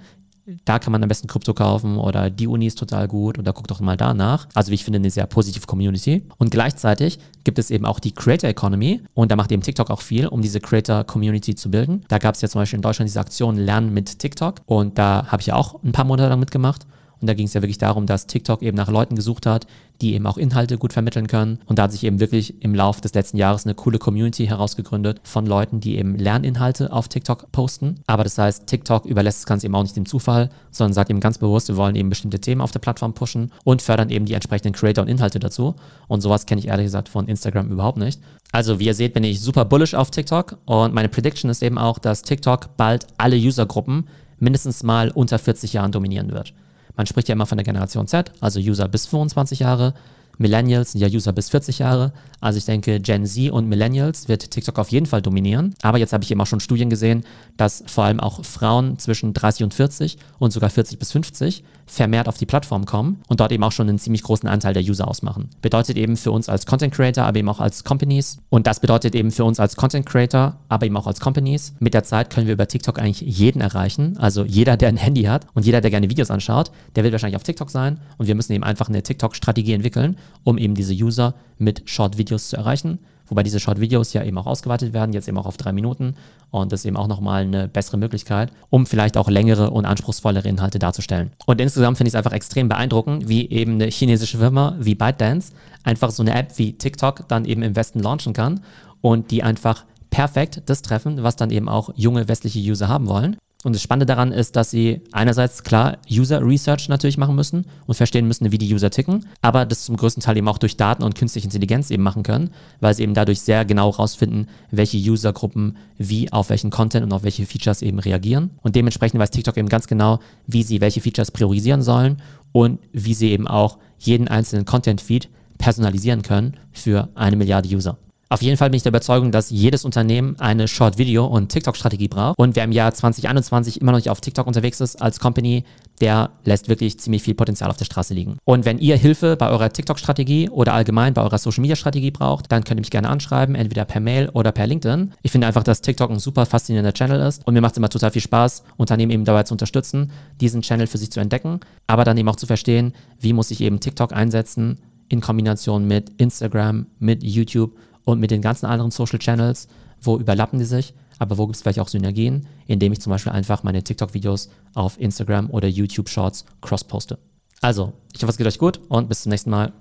da 0.64 0.78
kann 0.78 0.92
man 0.92 1.02
am 1.02 1.10
besten 1.10 1.28
Krypto 1.28 1.54
kaufen 1.54 1.98
oder 1.98 2.30
die 2.30 2.48
Uni 2.48 2.68
ist 2.68 2.78
total 2.78 3.08
gut 3.08 3.40
oder 3.40 3.52
guck 3.52 3.68
doch 3.68 3.80
mal 3.80 3.98
danach. 3.98 4.48
Also 4.54 4.70
wie 4.70 4.76
ich 4.76 4.84
finde, 4.84 4.98
eine 4.98 5.10
sehr 5.10 5.26
positive 5.26 5.66
Community. 5.66 6.24
Und 6.38 6.52
gleichzeitig 6.52 7.20
gibt 7.44 7.58
es 7.58 7.72
eben 7.72 7.86
auch 7.86 8.00
die 8.00 8.12
Creator 8.12 8.50
Economy 8.50 9.02
und 9.16 9.32
da 9.32 9.36
macht 9.36 9.52
eben 9.52 9.64
TikTok 9.64 9.90
auch 9.90 10.02
viel, 10.02 10.28
um 10.28 10.42
diese 10.42 10.60
Creator 10.60 11.04
Community 11.04 11.56
zu 11.56 11.72
bilden. 11.72 12.06
Da 12.10 12.20
gab 12.20 12.36
es 12.36 12.42
ja 12.42 12.48
zum 12.48 12.62
Beispiel 12.62 12.78
in 12.78 12.84
Deutschland 12.84 13.10
diese 13.10 13.20
Aktion 13.20 13.58
Lernen 13.58 13.94
mit 13.94 14.20
TikTok 14.20 14.62
und 14.66 14.98
da 15.00 15.26
habe 15.28 15.42
ich 15.42 15.48
ja 15.48 15.56
auch 15.56 15.82
ein 15.84 15.92
paar 15.92 16.06
Monate 16.06 16.30
lang 16.30 16.40
mitgemacht. 16.40 16.86
Und 17.22 17.28
da 17.28 17.34
ging 17.34 17.48
es 17.48 17.54
ja 17.54 17.62
wirklich 17.62 17.78
darum, 17.78 18.06
dass 18.06 18.28
TikTok 18.28 18.62
eben 18.62 18.78
nach 18.78 18.90
Leuten 18.90 19.16
gesucht 19.16 19.46
hat, 19.46 19.68
die 20.02 20.14
eben 20.14 20.28
auch 20.28 20.38
Inhalte 20.38 20.78
gut 20.78 20.94
vermitteln 20.94 21.28
können. 21.28 21.60
Und 21.66 21.80
da 21.80 21.84
hat 21.84 21.92
sich 21.92 22.04
eben 22.04 22.20
wirklich 22.20 22.62
im 22.62 22.76
Laufe 22.76 23.02
des 23.02 23.14
letzten 23.14 23.38
Jahres 23.38 23.66
eine 23.66 23.76
coole 23.76 23.98
Community 23.98 24.46
herausgegründet 24.46 25.22
von 25.24 25.46
Leuten, 25.46 25.80
die 25.80 25.98
eben 25.98 26.16
Lerninhalte 26.18 26.92
auf 26.92 27.08
TikTok 27.08 27.52
posten. 27.52 27.96
Aber 28.08 28.24
das 28.24 28.38
heißt, 28.38 28.68
TikTok 28.68 29.06
überlässt 29.06 29.40
das 29.40 29.46
Ganze 29.46 29.68
eben 29.68 29.76
auch 29.76 29.84
nicht 29.84 29.96
dem 29.96 30.06
Zufall, 30.06 30.50
sondern 30.72 30.94
sagt 30.94 31.10
eben 31.10 31.20
ganz 31.20 31.38
bewusst, 31.38 31.70
wir 31.70 31.78
wollen 31.78 31.96
eben 31.96 32.10
bestimmte 32.10 32.40
Themen 32.40 32.62
auf 32.62 32.72
der 32.72 32.80
Plattform 32.80 33.14
pushen 33.14 33.52
und 33.64 33.82
fördern 33.82 34.10
eben 34.10 34.26
die 34.26 34.34
entsprechenden 34.34 34.74
Creator 34.74 35.04
und 35.04 35.10
Inhalte 35.10 35.40
dazu. 35.40 35.76
Und 36.08 36.22
sowas 36.22 36.46
kenne 36.46 36.60
ich 36.60 36.68
ehrlich 36.68 36.88
gesagt 36.88 37.10
von 37.10 37.28
Instagram 37.28 37.72
überhaupt 37.72 37.98
nicht. 37.98 38.20
Also 38.52 38.80
wie 38.80 38.86
ihr 38.86 38.94
seht, 38.94 39.14
bin 39.14 39.24
ich 39.24 39.42
super 39.42 39.66
bullish 39.66 39.96
auf 39.96 40.12
TikTok 40.12 40.58
und 40.66 40.94
meine 40.94 41.10
Prediction 41.10 41.50
ist 41.50 41.64
eben 41.64 41.78
auch, 41.78 42.00
dass 42.00 42.22
TikTok 42.22 42.78
bald 42.78 43.08
alle 43.18 43.36
Usergruppen 43.36 44.08
mindestens 44.40 44.84
mal 44.84 45.12
unter 45.12 45.40
40 45.40 45.74
Jahren 45.74 45.92
dominieren 45.92 46.32
wird. 46.32 46.54
Man 46.98 47.06
spricht 47.06 47.28
ja 47.28 47.34
immer 47.34 47.46
von 47.46 47.58
der 47.58 47.66
Generation 47.66 48.08
Z, 48.08 48.32
also 48.40 48.60
User 48.60 48.88
bis 48.88 49.06
25 49.06 49.60
Jahre. 49.60 49.94
Millennials 50.38 50.92
sind 50.92 51.02
ja 51.02 51.08
User 51.08 51.34
bis 51.34 51.50
40 51.50 51.80
Jahre. 51.80 52.14
Also 52.42 52.58
ich 52.58 52.66
denke, 52.66 53.00
Gen 53.00 53.26
Z 53.26 53.52
und 53.52 53.68
Millennials 53.68 54.28
wird 54.28 54.52
TikTok 54.52 54.78
auf 54.80 54.90
jeden 54.90 55.06
Fall 55.06 55.22
dominieren. 55.22 55.74
Aber 55.82 55.98
jetzt 55.98 56.14
habe 56.14 56.24
ich 56.24 56.32
eben 56.32 56.42
auch 56.42 56.48
schon 56.48 56.60
Studien 56.60 56.90
gesehen, 56.90 57.24
dass 57.58 57.84
vor 57.88 58.04
allem 58.04 58.20
auch 58.20 58.44
Frauen 58.46 59.00
zwischen 59.00 59.34
30 59.34 59.64
und 59.64 59.74
40 59.74 60.18
und 60.40 60.52
sogar 60.52 60.70
40 60.70 61.00
bis 61.00 61.12
50 61.12 61.64
vermehrt 61.88 62.28
auf 62.28 62.38
die 62.38 62.46
Plattform 62.46 62.86
kommen 62.86 63.22
und 63.28 63.40
dort 63.40 63.52
eben 63.52 63.64
auch 63.64 63.72
schon 63.72 63.88
einen 63.88 64.00
ziemlich 64.00 64.24
großen 64.24 64.50
Anteil 64.50 64.74
der 64.74 64.84
User 64.84 65.08
ausmachen. 65.08 65.50
Bedeutet 65.62 65.98
eben 65.98 66.18
für 66.18 66.32
uns 66.32 66.50
als 66.50 66.66
Content 66.66 66.94
Creator, 66.94 67.26
aber 67.26 67.38
eben 67.38 67.50
auch 67.50 67.60
als 67.60 67.84
Companies. 67.84 68.40
Und 68.50 68.68
das 68.68 68.80
bedeutet 68.80 69.16
eben 69.16 69.32
für 69.32 69.44
uns 69.44 69.60
als 69.60 69.76
Content 69.76 70.06
Creator, 70.06 70.58
aber 70.68 70.86
eben 70.86 70.98
auch 70.98 71.08
als 71.08 71.20
Companies. 71.20 71.74
Mit 71.80 71.94
der 71.94 72.04
Zeit 72.04 72.30
können 72.30 72.48
wir 72.48 72.54
über 72.54 72.68
TikTok 72.68 73.00
eigentlich 73.00 73.22
jeden 73.22 73.62
erreichen. 73.62 74.18
Also 74.18 74.44
jeder, 74.44 74.78
der 74.78 74.90
ein 74.90 74.98
Handy 74.98 75.24
hat 75.24 75.46
und 75.54 75.66
jeder, 75.66 75.82
der 75.82 75.92
gerne 75.92 76.10
Videos 76.10 76.32
anschaut, 76.32 76.72
der 76.96 77.04
wird 77.04 77.12
wahrscheinlich 77.12 77.36
auf 77.36 77.44
TikTok 77.44 77.70
sein. 77.70 78.00
Und 78.18 78.28
wir 78.28 78.36
müssen 78.36 78.54
eben 78.54 78.64
einfach 78.64 78.90
eine 78.90 79.04
TikTok-Strategie 79.04 79.74
entwickeln, 79.74 80.18
um 80.44 80.58
eben 80.58 80.76
diese 80.76 80.94
User 80.94 81.34
mit 81.58 81.84
Short-Videos 81.86 82.50
zu 82.50 82.58
erreichen. 82.58 83.00
Wobei 83.28 83.44
diese 83.44 83.60
Short-Videos 83.60 84.14
ja 84.14 84.24
eben 84.24 84.38
auch 84.38 84.46
ausgeweitet 84.46 84.94
werden, 84.94 85.14
jetzt 85.14 85.28
eben 85.28 85.38
auch 85.38 85.48
auf 85.48 85.58
drei 85.58 85.72
Minuten. 85.72 86.16
Und 86.52 86.72
das 86.72 86.82
ist 86.82 86.86
eben 86.86 86.98
auch 86.98 87.08
nochmal 87.08 87.42
eine 87.42 87.68
bessere 87.68 87.98
Möglichkeit, 87.98 88.52
um 88.70 88.86
vielleicht 88.86 89.18
auch 89.18 89.30
längere 89.30 89.72
und 89.72 89.86
anspruchsvollere 89.86 90.48
Inhalte 90.48 90.80
darzustellen. 90.80 91.32
Und 91.46 91.60
insgesamt 91.60 91.98
finde 91.98 92.10
ich 92.10 92.14
es 92.14 92.18
einfach 92.18 92.34
extrem 92.34 92.70
beeindruckend, 92.70 93.28
wie 93.28 93.50
eben 93.50 93.74
eine 93.74 93.88
chinesische 93.88 94.38
Firma 94.38 94.76
wie 94.80 94.96
ByteDance 94.96 95.54
einfach 95.84 96.12
so 96.12 96.22
eine 96.22 96.36
App 96.36 96.58
wie 96.58 96.74
TikTok 96.74 97.28
dann 97.28 97.46
eben 97.46 97.64
im 97.64 97.76
Westen 97.76 98.00
launchen 98.00 98.34
kann 98.34 98.62
und 99.02 99.32
die 99.32 99.44
einfach 99.44 99.86
perfekt 100.12 100.62
das 100.68 100.82
treffen, 100.82 101.24
was 101.24 101.36
dann 101.36 101.50
eben 101.50 101.68
auch 101.68 101.90
junge 101.96 102.28
westliche 102.28 102.60
User 102.60 102.88
haben 102.88 103.08
wollen. 103.08 103.38
Und 103.66 103.74
das 103.74 103.82
Spannende 103.82 104.06
daran 104.06 104.32
ist, 104.32 104.56
dass 104.56 104.70
sie 104.70 105.02
einerseits 105.12 105.64
klar 105.64 105.98
User 106.08 106.46
Research 106.46 106.88
natürlich 106.88 107.18
machen 107.18 107.36
müssen 107.36 107.66
und 107.88 107.96
verstehen 107.96 108.28
müssen, 108.28 108.52
wie 108.52 108.60
die 108.60 108.72
User 108.72 108.92
ticken, 108.92 109.26
aber 109.42 109.66
das 109.66 109.86
zum 109.86 109.98
größten 109.98 110.22
Teil 110.22 110.38
eben 110.38 110.48
auch 110.48 110.60
durch 110.60 110.78
Daten 110.78 111.02
und 111.02 111.16
künstliche 111.16 111.48
Intelligenz 111.48 111.90
eben 111.90 112.04
machen 112.04 112.22
können, 112.22 112.52
weil 112.80 112.94
sie 112.94 113.02
eben 113.02 113.16
dadurch 113.16 113.42
sehr 113.42 113.66
genau 113.66 113.92
herausfinden, 113.92 114.50
welche 114.70 115.00
Usergruppen 115.00 115.78
wie 115.98 116.32
auf 116.32 116.52
welchen 116.52 116.70
Content 116.70 117.06
und 117.06 117.12
auf 117.12 117.24
welche 117.24 117.48
Features 117.48 117.82
eben 117.82 117.98
reagieren. 117.98 118.52
Und 118.62 118.76
dementsprechend 118.76 119.20
weiß 119.20 119.32
TikTok 119.32 119.58
eben 119.58 119.68
ganz 119.68 119.88
genau, 119.88 120.20
wie 120.46 120.62
sie 120.62 120.80
welche 120.80 121.02
Features 121.02 121.32
priorisieren 121.32 121.82
sollen 121.82 122.22
und 122.52 122.78
wie 122.94 123.16
sie 123.16 123.32
eben 123.32 123.48
auch 123.48 123.80
jeden 123.98 124.28
einzelnen 124.28 124.66
Content-Feed 124.66 125.28
personalisieren 125.58 126.22
können 126.22 126.56
für 126.72 127.10
eine 127.16 127.36
Milliarde 127.36 127.70
User. 127.70 127.98
Auf 128.36 128.42
jeden 128.42 128.58
Fall 128.58 128.70
bin 128.70 128.76
ich 128.76 128.84
der 128.84 128.90
Überzeugung, 128.90 129.32
dass 129.32 129.50
jedes 129.50 129.86
Unternehmen 129.86 130.36
eine 130.40 130.68
Short-Video- 130.68 131.26
und 131.26 131.48
TikTok-Strategie 131.48 132.10
braucht. 132.10 132.38
Und 132.38 132.58
wer 132.58 132.66
im 132.66 132.74
Jahr 132.74 132.94
2021 132.94 133.80
immer 133.80 133.94
noch 133.94 133.98
nicht 133.98 134.10
auf 134.10 134.20
TikTok 134.20 134.46
unterwegs 134.46 134.82
ist 134.82 135.02
als 135.02 135.22
Company, 135.22 135.64
der 136.02 136.32
lässt 136.44 136.68
wirklich 136.68 137.00
ziemlich 137.00 137.24
viel 137.24 137.34
Potenzial 137.34 137.70
auf 137.70 137.78
der 137.78 137.86
Straße 137.86 138.14
liegen. 138.14 138.36
Und 138.44 138.66
wenn 138.66 138.78
ihr 138.78 138.98
Hilfe 138.98 139.38
bei 139.38 139.50
eurer 139.50 139.72
TikTok-Strategie 139.72 140.50
oder 140.50 140.74
allgemein 140.74 141.14
bei 141.14 141.22
eurer 141.22 141.38
Social-Media-Strategie 141.38 142.12
braucht, 142.12 142.52
dann 142.52 142.66
könnt 142.66 142.78
ihr 142.78 142.82
mich 142.82 142.92
gerne 142.92 143.08
anschreiben, 143.08 143.56
entweder 143.56 143.86
per 143.86 144.02
Mail 144.02 144.28
oder 144.34 144.52
per 144.52 144.68
LinkedIn. 144.68 145.14
Ich 145.22 145.32
finde 145.32 145.48
einfach, 145.48 145.64
dass 145.64 145.80
TikTok 145.80 146.12
ein 146.12 146.20
super 146.20 146.46
faszinierender 146.46 146.92
Channel 146.92 147.22
ist 147.22 147.48
und 147.48 147.54
mir 147.54 147.62
macht 147.62 147.76
es 147.76 147.78
immer 147.78 147.88
total 147.88 148.12
viel 148.12 148.22
Spaß, 148.22 148.64
Unternehmen 148.76 149.14
eben 149.14 149.24
dabei 149.24 149.44
zu 149.44 149.54
unterstützen, 149.54 150.12
diesen 150.42 150.62
Channel 150.62 150.88
für 150.88 150.98
sich 150.98 151.10
zu 151.10 151.22
entdecken, 151.22 151.62
aber 151.88 152.04
dann 152.04 152.18
eben 152.18 152.28
auch 152.28 152.36
zu 152.36 152.48
verstehen, 152.48 152.92
wie 153.18 153.32
muss 153.32 153.50
ich 153.50 153.62
eben 153.62 153.80
TikTok 153.80 154.12
einsetzen 154.12 154.80
in 155.08 155.22
Kombination 155.22 155.88
mit 155.88 156.10
Instagram, 156.18 156.88
mit 157.00 157.24
YouTube 157.24 157.72
und 158.06 158.20
mit 158.20 158.32
den 158.32 158.42
ganzen 158.42 158.66
anderen 158.66 158.92
Social 158.92 159.20
Channels, 159.20 159.68
wo 160.02 160.18
überlappen 160.18 160.60
die 160.60 160.66
sich, 160.66 160.94
aber 161.20 161.38
wo 161.38 161.48
gibt 161.48 161.56
es 161.56 161.62
vielleicht 161.62 161.80
auch 161.80 161.88
Synergien, 161.88 162.48
indem 162.68 162.94
ich 162.94 163.02
zum 163.02 163.12
Beispiel 163.12 163.32
einfach 163.32 163.64
meine 163.64 163.84
TikTok-Videos 163.84 164.50
auf 164.74 165.00
Instagram 165.00 165.50
oder 165.50 165.68
YouTube 165.68 166.10
Shorts 166.10 166.46
cross 166.62 166.84
poste. 166.84 167.18
Also, 167.62 167.94
ich 168.14 168.22
hoffe, 168.22 168.32
es 168.32 168.38
geht 168.38 168.48
euch 168.48 168.60
gut 168.60 168.80
und 168.90 169.10
bis 169.10 169.24
zum 169.24 169.32
nächsten 169.32 169.50
Mal. 169.50 169.74